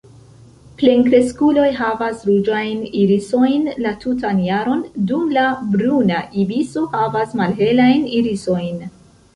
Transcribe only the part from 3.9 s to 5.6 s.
tutan jaron, dum la